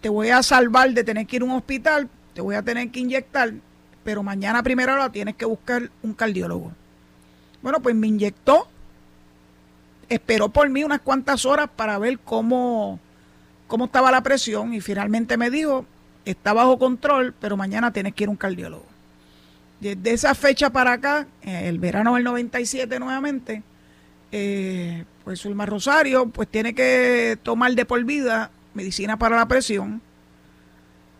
te 0.00 0.08
voy 0.08 0.30
a 0.30 0.42
salvar 0.42 0.92
de 0.92 1.04
tener 1.04 1.26
que 1.26 1.36
ir 1.36 1.42
a 1.42 1.46
un 1.46 1.50
hospital, 1.52 2.08
te 2.32 2.40
voy 2.40 2.54
a 2.54 2.62
tener 2.62 2.90
que 2.90 3.00
inyectar, 3.00 3.52
pero 4.04 4.22
mañana 4.22 4.62
primero 4.62 4.92
hora 4.92 5.10
tienes 5.10 5.34
que 5.34 5.44
buscar 5.44 5.90
un 6.02 6.14
cardiólogo. 6.14 6.72
Bueno, 7.60 7.80
pues 7.80 7.94
me 7.96 8.06
inyectó, 8.06 8.68
esperó 10.08 10.48
por 10.48 10.68
mí 10.68 10.84
unas 10.84 11.00
cuantas 11.00 11.44
horas 11.44 11.68
para 11.74 11.98
ver 11.98 12.20
cómo, 12.20 13.00
cómo 13.66 13.86
estaba 13.86 14.12
la 14.12 14.22
presión 14.22 14.72
y 14.74 14.80
finalmente 14.80 15.36
me 15.36 15.50
dijo, 15.50 15.84
está 16.24 16.52
bajo 16.52 16.78
control, 16.78 17.34
pero 17.40 17.56
mañana 17.56 17.92
tienes 17.92 18.14
que 18.14 18.24
ir 18.24 18.28
a 18.28 18.30
un 18.30 18.36
cardiólogo. 18.36 18.95
Desde 19.80 20.12
esa 20.12 20.34
fecha 20.34 20.70
para 20.70 20.92
acá, 20.92 21.26
eh, 21.42 21.68
el 21.68 21.78
verano 21.78 22.14
del 22.14 22.24
97 22.24 22.98
nuevamente, 22.98 23.62
eh, 24.32 25.04
pues 25.24 25.40
Zulma 25.40 25.66
Rosario 25.66 26.28
pues 26.28 26.48
tiene 26.48 26.74
que 26.74 27.38
tomar 27.42 27.72
de 27.74 27.84
por 27.84 28.02
vida 28.04 28.50
medicina 28.74 29.18
para 29.18 29.36
la 29.36 29.46
presión. 29.46 30.00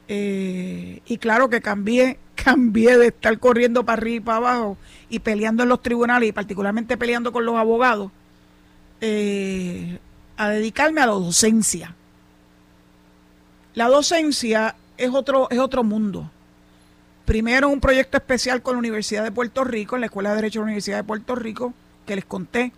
Eh, 0.09 1.01
y 1.05 1.19
claro 1.19 1.51
que 1.51 1.61
cambié, 1.61 2.19
cambié 2.35 2.97
de 2.97 3.09
estar 3.09 3.39
corriendo 3.39 3.85
para 3.85 4.01
arriba 4.01 4.17
y 4.17 4.21
para 4.21 4.37
abajo 4.39 4.79
y 5.11 5.19
peleando 5.19 5.63
en 5.63 5.69
los 5.69 5.83
tribunales 5.83 6.31
y 6.31 6.33
particularmente 6.33 6.97
peleando 6.97 7.33
con 7.33 7.45
los 7.45 7.57
abogados 7.57 8.11
a 10.39 10.49
dedicarme 10.49 11.03
a 11.03 11.07
la 11.07 11.13
docencia. 11.13 11.95
La 13.75 13.89
docencia 13.89 14.75
es 14.97 15.11
otro, 15.11 15.49
es 15.51 15.59
otro 15.59 15.85
mundo. 15.85 16.31
Primero 17.27 17.69
un 17.69 17.81
proyecto 17.81 18.17
especial 18.17 18.63
con 18.63 18.75
la 18.75 18.79
Universidad 18.79 19.25
de 19.25 19.33
Puerto 19.33 19.65
Rico, 19.65 19.97
en 19.97 20.01
la 20.01 20.07
Escuela 20.07 20.31
de 20.31 20.37
Derecho 20.37 20.61
de 20.61 20.63
la 20.63 20.67
Universidad 20.67 20.99
de 20.99 21.05
Puerto 21.05 21.35
Rico, 21.35 21.75
que 22.07 22.15
les 22.15 22.25
conté, 22.25 22.73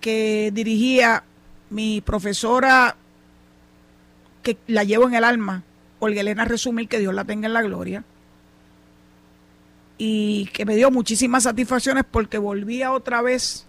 que 0.00 0.50
dirigía 0.52 1.24
mi 1.68 2.00
profesora, 2.00 2.96
que 4.42 4.56
la 4.66 4.82
llevo 4.82 5.06
en 5.06 5.14
el 5.14 5.24
alma, 5.24 5.62
Olga 5.98 6.22
Elena 6.22 6.46
Resumir, 6.46 6.88
que 6.88 6.98
Dios 6.98 7.14
la 7.14 7.24
tenga 7.24 7.46
en 7.46 7.52
la 7.52 7.60
gloria, 7.60 8.02
y 9.98 10.46
que 10.54 10.64
me 10.64 10.74
dio 10.74 10.90
muchísimas 10.90 11.42
satisfacciones 11.42 12.04
porque 12.10 12.38
volvía 12.38 12.92
otra 12.92 13.20
vez 13.20 13.66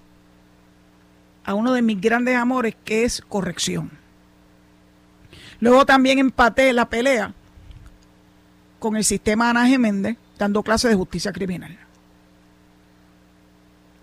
a 1.44 1.54
uno 1.54 1.74
de 1.74 1.82
mis 1.82 2.00
grandes 2.00 2.38
amores, 2.38 2.76
que 2.86 3.04
es 3.04 3.22
corrección. 3.28 3.92
Luego 5.60 5.86
también 5.86 6.18
empaté 6.18 6.72
la 6.72 6.90
pelea 6.90 7.34
con 8.86 8.98
el 8.98 9.04
sistema 9.04 9.50
Ana 9.50 9.66
Geméndez 9.66 10.16
dando 10.38 10.62
clases 10.62 10.92
de 10.92 10.96
justicia 10.96 11.32
criminal. 11.32 11.76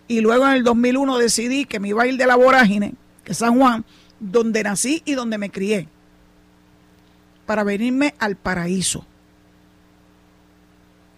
Y 0.08 0.20
luego 0.20 0.44
en 0.44 0.54
el 0.54 0.64
2001 0.64 1.18
decidí 1.18 1.66
que 1.66 1.78
me 1.78 1.90
iba 1.90 2.02
a 2.02 2.08
ir 2.08 2.16
de 2.16 2.26
la 2.26 2.34
vorágine, 2.34 2.94
que 3.22 3.30
es 3.30 3.38
San 3.38 3.56
Juan, 3.56 3.84
donde 4.18 4.64
nací 4.64 5.00
y 5.04 5.12
donde 5.12 5.38
me 5.38 5.50
crié, 5.50 5.86
para 7.46 7.62
venirme 7.62 8.16
al 8.18 8.34
paraíso. 8.34 9.06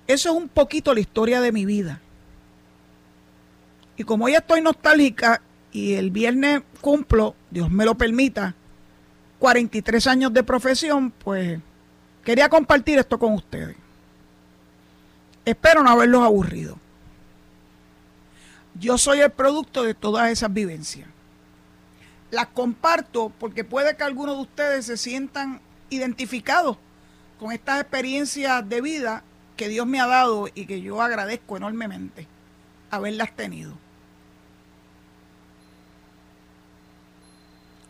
Eso 0.09 0.29
es 0.29 0.37
un 0.37 0.51
poquito 0.51 0.93
la 0.93 1.01
historia 1.01 1.41
de 1.41 1.51
mi 1.51 1.65
vida. 1.65 2.03
Y 3.97 4.05
como 4.05 4.29
ya 4.29 4.41
estoy 4.41 4.61
nostálgica 4.61 5.41
y 5.73 5.95
el 5.95 6.11
viernes 6.11 6.61
cumplo, 6.83 7.35
Dios 7.51 7.71
me 7.71 7.87
lo 7.87 7.95
permita, 7.95 8.55
43 9.39 10.07
años 10.07 10.35
de 10.35 10.45
profesión, 10.45 11.11
pues 11.11 11.61
Quería 12.25 12.49
compartir 12.49 12.99
esto 12.99 13.19
con 13.19 13.35
ustedes. 13.35 13.77
Espero 15.45 15.83
no 15.83 15.91
haberlos 15.91 16.23
aburrido. 16.23 16.79
Yo 18.81 18.99
soy 18.99 19.21
el 19.21 19.31
producto 19.31 19.83
de 19.83 19.95
todas 19.95 20.31
esas 20.31 20.53
vivencias. 20.53 21.09
Las 22.31 22.47
comparto 22.49 23.31
porque 23.39 23.63
puede 23.63 23.97
que 23.97 24.05
algunos 24.05 24.37
de 24.37 24.43
ustedes 24.43 24.87
se 24.87 24.97
sientan 24.97 25.61
identificados 25.91 26.79
con 27.39 27.53
estas 27.53 27.81
experiencias 27.81 28.67
de 28.69 28.81
vida 28.81 29.23
que 29.57 29.69
Dios 29.69 29.87
me 29.87 30.01
ha 30.01 30.07
dado 30.07 30.49
y 30.55 30.67
que 30.67 30.81
yo 30.81 31.01
agradezco 31.03 31.57
enormemente 31.57 32.27
haberlas 32.91 33.37
tenido. 33.37 33.75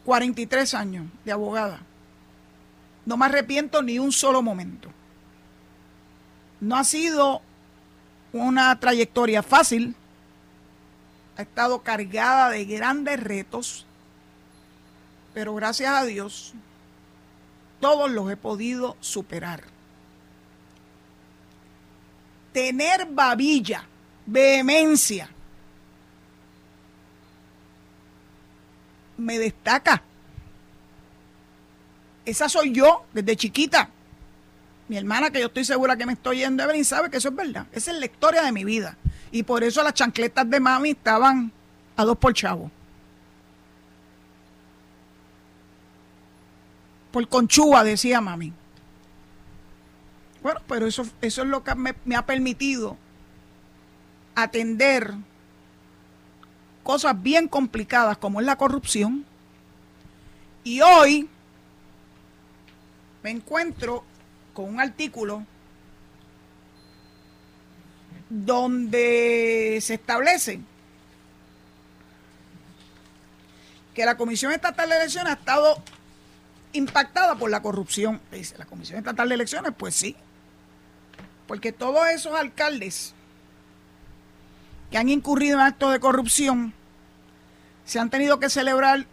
43 0.05 0.75
años 0.75 1.07
de 1.25 1.33
abogada. 1.33 1.81
No 3.07 3.17
me 3.17 3.27
arrepiento 3.27 3.83
ni 3.83 3.99
un 3.99 4.13
solo 4.13 4.43
momento. 4.43 4.91
No 6.61 6.77
ha 6.77 6.85
sido 6.85 7.43
una 8.33 8.79
trayectoria 8.81 9.43
fácil. 9.43 9.95
Ha 11.37 11.43
estado 11.43 11.83
cargada 11.83 12.51
de 12.51 12.65
grandes 12.65 13.21
retos. 13.21 13.87
Pero 15.35 15.55
gracias 15.55 15.91
a 15.93 16.05
Dios, 16.05 16.55
todos 17.81 18.11
los 18.11 18.31
he 18.31 18.37
podido 18.37 18.97
superar. 19.01 19.65
Tener 22.53 23.07
babilla, 23.11 23.85
vehemencia, 24.27 25.29
me 29.17 29.39
destaca 29.39 30.03
esa 32.25 32.49
soy 32.49 32.73
yo 32.73 33.05
desde 33.13 33.37
chiquita. 33.37 33.91
Mi 34.89 34.97
hermana, 34.99 35.31
que 35.31 35.41
yo 35.41 35.47
estoy 35.47 35.65
segura 35.65 35.97
que 35.97 36.07
me 36.07 36.13
estoy 36.13 36.39
yendo 36.39 36.75
y 36.75 36.85
sabe 36.85 37.11
que 37.11 37.17
eso 37.17 37.29
es 37.29 37.37
verdad. 37.37 37.67
Esa 37.73 37.93
es 37.93 37.99
la 37.99 38.07
historia 38.07 38.43
de 38.43 38.53
mi 38.53 38.65
vida. 38.65 38.97
Y 39.31 39.43
por 39.43 39.65
eso 39.65 39.83
las 39.83 39.95
chancletas 39.95 40.49
de 40.49 40.61
mami 40.61 40.91
estaban 40.91 41.51
a 41.97 42.05
dos 42.05 42.19
por 42.19 42.35
chavo. 42.35 42.71
Por 47.11 47.27
conchúa, 47.29 47.85
decía 47.85 48.21
mami. 48.21 48.53
Bueno, 50.43 50.61
pero 50.69 50.87
eso, 50.87 51.07
eso 51.23 51.43
es 51.43 51.49
lo 51.49 51.65
que 51.65 51.75
me, 51.75 51.95
me 52.05 52.17
ha 52.17 52.27
permitido 52.27 52.99
atender 54.35 55.15
cosas 56.83 57.21
bien 57.23 57.49
complicadas 57.49 58.19
como 58.19 58.41
es 58.41 58.47
la 58.47 58.57
corrupción. 58.57 59.25
Y 60.65 60.83
hoy 60.83 61.31
me 63.25 63.31
encuentro 63.31 64.05
con 64.53 64.67
un 64.67 64.81
artículo 64.81 65.45
donde 68.29 69.79
se 69.81 69.95
establece 69.95 70.61
que 73.95 74.05
la 74.05 74.19
Comisión 74.19 74.53
Estatal 74.53 74.91
de 74.91 74.97
Elecciones 74.97 75.33
ha 75.33 75.37
estado 75.37 75.83
impactada 76.75 77.37
por 77.37 77.51
la 77.51 77.63
corrupción. 77.63 78.21
Dice, 78.31 78.59
la 78.59 78.67
Comisión 78.67 78.99
Estatal 78.99 79.27
de 79.31 79.37
Elecciones, 79.37 79.73
pues 79.75 79.95
sí. 79.95 80.17
Porque 81.47 81.73
todos 81.73 82.07
esos 82.09 82.39
alcaldes 82.39 83.15
que 84.91 84.99
han 84.99 85.09
incurrido 85.09 85.59
en 85.59 85.65
actos 85.65 85.93
de 85.93 86.01
corrupción 86.01 86.75
se 87.87 87.99
han 87.99 88.11
tenido 88.11 88.39
que 88.39 88.51
celebrar 88.51 89.07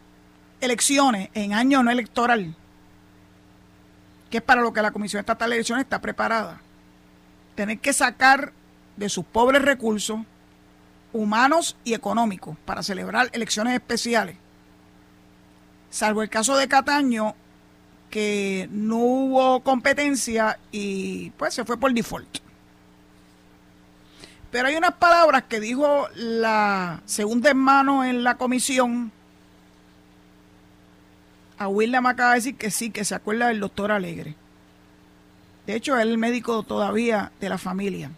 elecciones 0.60 1.30
en 1.34 1.54
año 1.54 1.82
no 1.82 1.92
electoral 1.92 2.58
que 4.32 4.38
es 4.38 4.44
para 4.44 4.62
lo 4.62 4.74
que 4.74 4.82
la 4.82 4.92
Comisión 4.92 5.20
Estatal 5.20 5.50
de 5.50 5.58
Elecciones 5.58 5.84
está 5.84 6.00
preparada. 6.00 6.62
Tener 7.54 7.80
que 7.80 7.94
sacar 7.94 8.54
de 8.96 9.10
sus 9.10 9.26
pobres 9.26 9.62
recursos 9.62 10.22
humanos 11.14 11.76
y 11.84 11.94
económicos 11.94 12.58
para 12.66 12.82
celebrar 12.82 13.30
elecciones 13.34 13.74
especiales. 13.74 14.38
Salvo 15.90 16.24
el 16.24 16.30
caso 16.30 16.56
de 16.56 16.70
Cataño, 16.70 17.36
que 18.10 18.70
no 18.72 18.98
hubo 18.98 19.62
competencia 19.64 20.58
y 20.72 21.32
pues 21.32 21.54
se 21.54 21.66
fue 21.66 21.78
por 21.78 21.94
default. 21.94 22.38
Pero 24.50 24.70
hay 24.70 24.76
unas 24.76 24.94
palabras 24.94 25.44
que 25.44 25.60
dijo 25.60 26.08
la 26.16 27.02
segunda 27.06 27.50
hermano 27.50 28.06
en 28.06 28.24
la 28.24 28.36
comisión 28.36 29.12
a 31.62 31.68
William 31.68 32.08
acaba 32.08 32.32
de 32.32 32.38
decir 32.38 32.56
que 32.56 32.72
sí, 32.72 32.90
que 32.90 33.06
se 33.06 33.14
acuerda 33.14 33.50
del 33.50 33.60
doctor 33.60 33.92
Alegre. 33.92 34.36
De 35.68 35.76
hecho, 35.76 35.96
es 35.96 36.02
el 36.02 36.18
médico 36.18 36.64
todavía 36.64 37.32
de 37.40 37.50
la 37.50 37.60
familia. 37.60 38.10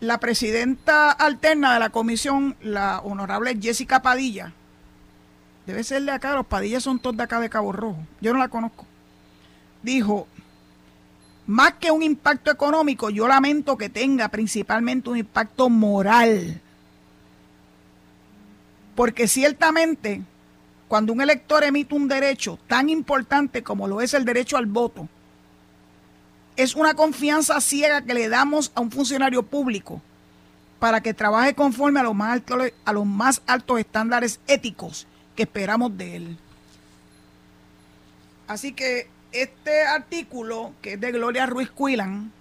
La 0.00 0.18
presidenta 0.18 1.12
alterna 1.12 1.74
de 1.74 1.78
la 1.78 1.90
comisión, 1.90 2.56
la 2.60 2.98
honorable 2.98 3.56
Jessica 3.60 4.02
Padilla, 4.02 4.52
debe 5.66 5.84
ser 5.84 6.02
de 6.02 6.10
acá, 6.10 6.34
los 6.34 6.46
Padillas 6.46 6.82
son 6.82 6.98
todos 6.98 7.16
de 7.16 7.22
acá 7.22 7.38
de 7.38 7.48
Cabo 7.48 7.70
Rojo, 7.70 8.04
yo 8.20 8.32
no 8.32 8.40
la 8.40 8.48
conozco, 8.48 8.84
dijo, 9.84 10.26
más 11.46 11.74
que 11.74 11.92
un 11.92 12.02
impacto 12.02 12.50
económico, 12.50 13.08
yo 13.08 13.28
lamento 13.28 13.76
que 13.78 13.88
tenga 13.88 14.28
principalmente 14.30 15.10
un 15.10 15.18
impacto 15.18 15.68
moral. 15.68 16.60
Porque 18.96 19.28
ciertamente 19.28 20.22
cuando 20.90 21.12
un 21.12 21.20
elector 21.20 21.62
emite 21.62 21.94
un 21.94 22.08
derecho 22.08 22.58
tan 22.66 22.88
importante 22.88 23.62
como 23.62 23.86
lo 23.86 24.00
es 24.00 24.12
el 24.12 24.24
derecho 24.24 24.56
al 24.56 24.66
voto, 24.66 25.08
es 26.56 26.74
una 26.74 26.94
confianza 26.94 27.60
ciega 27.60 28.02
que 28.02 28.12
le 28.12 28.28
damos 28.28 28.72
a 28.74 28.80
un 28.80 28.90
funcionario 28.90 29.44
público 29.44 30.02
para 30.80 31.00
que 31.00 31.14
trabaje 31.14 31.54
conforme 31.54 32.00
a 32.00 32.02
los 32.02 32.16
más 32.16 32.32
altos, 32.32 32.72
a 32.84 32.92
los 32.92 33.06
más 33.06 33.40
altos 33.46 33.78
estándares 33.78 34.40
éticos 34.48 35.06
que 35.36 35.44
esperamos 35.44 35.96
de 35.96 36.16
él. 36.16 36.36
Así 38.48 38.72
que 38.72 39.08
este 39.30 39.82
artículo, 39.82 40.72
que 40.82 40.94
es 40.94 41.00
de 41.00 41.12
Gloria 41.12 41.46
Ruiz 41.46 41.70
Cuilan, 41.70 42.32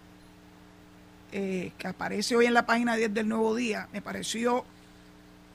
eh, 1.32 1.72
que 1.78 1.88
aparece 1.88 2.36
hoy 2.36 2.48
en 2.48 2.56
la 2.56 2.66
página 2.66 2.96
10 2.96 3.14
del 3.14 3.28
Nuevo 3.28 3.54
Día, 3.54 3.90
me 3.94 4.02
pareció 4.02 4.66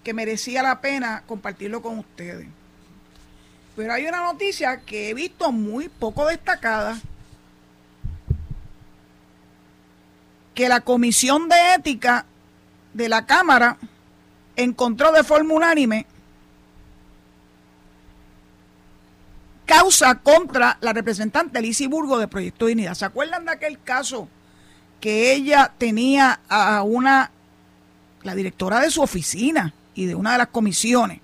que 0.04 0.14
merecía 0.14 0.62
la 0.62 0.80
pena 0.80 1.24
compartirlo 1.26 1.83
con 1.83 1.98
ustedes. 1.98 2.46
Pero 3.76 3.92
hay 3.92 4.06
una 4.06 4.22
noticia 4.22 4.80
que 4.80 5.10
he 5.10 5.14
visto 5.14 5.50
muy 5.50 5.88
poco 5.88 6.26
destacada, 6.26 7.00
que 10.54 10.68
la 10.68 10.80
Comisión 10.80 11.48
de 11.48 11.74
Ética 11.74 12.26
de 12.92 13.08
la 13.08 13.26
Cámara 13.26 13.76
encontró 14.54 15.10
de 15.10 15.24
forma 15.24 15.54
unánime 15.54 16.06
causa 19.66 20.14
contra 20.16 20.78
la 20.80 20.92
representante 20.92 21.60
Lizy 21.60 21.88
Burgo 21.88 22.18
de 22.18 22.28
Proyecto 22.28 22.66
de 22.66 22.74
Unidad. 22.74 22.94
¿Se 22.94 23.04
acuerdan 23.04 23.44
de 23.44 23.52
aquel 23.52 23.80
caso 23.82 24.28
que 25.00 25.32
ella 25.32 25.72
tenía 25.76 26.40
a 26.48 26.82
una, 26.82 27.30
la 28.22 28.34
directora 28.34 28.80
de 28.80 28.90
su 28.90 29.02
oficina 29.02 29.74
y 29.94 30.06
de 30.06 30.14
una 30.14 30.32
de 30.32 30.38
las 30.38 30.48
comisiones, 30.48 31.20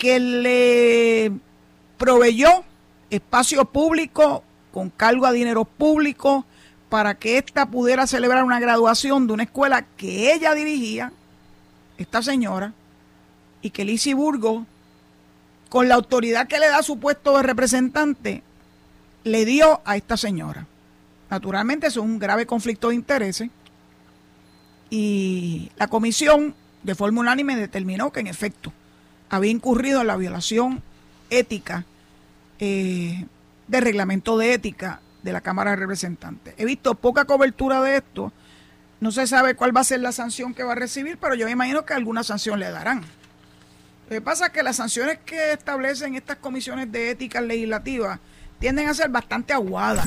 que 0.00 0.18
le 0.18 1.30
proveyó 1.98 2.64
espacio 3.10 3.66
público 3.66 4.42
con 4.72 4.88
cargo 4.88 5.26
a 5.26 5.32
dinero 5.32 5.66
público 5.66 6.46
para 6.88 7.16
que 7.16 7.36
ésta 7.36 7.66
pudiera 7.66 8.06
celebrar 8.06 8.44
una 8.44 8.60
graduación 8.60 9.26
de 9.26 9.34
una 9.34 9.42
escuela 9.42 9.84
que 9.98 10.32
ella 10.32 10.54
dirigía, 10.54 11.12
esta 11.98 12.22
señora, 12.22 12.72
y 13.60 13.68
que 13.68 13.84
Lizy 13.84 14.14
Burgo 14.14 14.64
con 15.68 15.86
la 15.86 15.96
autoridad 15.96 16.48
que 16.48 16.58
le 16.58 16.70
da 16.70 16.82
su 16.82 16.98
puesto 16.98 17.36
de 17.36 17.42
representante, 17.42 18.42
le 19.24 19.44
dio 19.44 19.82
a 19.84 19.98
esta 19.98 20.16
señora. 20.16 20.66
Naturalmente 21.28 21.88
es 21.88 21.98
un 21.98 22.18
grave 22.18 22.46
conflicto 22.46 22.88
de 22.88 22.94
intereses 22.94 23.50
y 24.88 25.70
la 25.76 25.88
comisión 25.88 26.54
de 26.84 26.94
forma 26.94 27.20
unánime 27.20 27.54
determinó 27.54 28.10
que 28.10 28.20
en 28.20 28.28
efecto 28.28 28.72
había 29.30 29.50
incurrido 29.50 30.00
en 30.02 30.08
la 30.08 30.16
violación 30.16 30.82
ética 31.30 31.86
eh, 32.58 33.24
del 33.68 33.82
reglamento 33.82 34.36
de 34.36 34.52
ética 34.52 35.00
de 35.22 35.32
la 35.32 35.40
Cámara 35.40 35.70
de 35.70 35.76
Representantes. 35.76 36.54
He 36.58 36.64
visto 36.64 36.94
poca 36.94 37.24
cobertura 37.24 37.80
de 37.82 37.96
esto. 37.96 38.32
No 39.00 39.12
se 39.12 39.26
sabe 39.26 39.54
cuál 39.54 39.74
va 39.74 39.80
a 39.80 39.84
ser 39.84 40.00
la 40.00 40.12
sanción 40.12 40.52
que 40.52 40.64
va 40.64 40.72
a 40.72 40.74
recibir, 40.76 41.16
pero 41.18 41.34
yo 41.34 41.46
me 41.46 41.52
imagino 41.52 41.86
que 41.86 41.94
alguna 41.94 42.22
sanción 42.22 42.60
le 42.60 42.70
darán. 42.70 43.00
Lo 43.00 44.16
que 44.16 44.20
pasa 44.20 44.46
es 44.46 44.52
que 44.52 44.62
las 44.62 44.76
sanciones 44.76 45.18
que 45.24 45.52
establecen 45.52 46.16
estas 46.16 46.36
comisiones 46.36 46.90
de 46.90 47.10
ética 47.10 47.40
legislativa 47.40 48.18
tienden 48.58 48.88
a 48.88 48.94
ser 48.94 49.08
bastante 49.08 49.52
aguadas. 49.52 50.06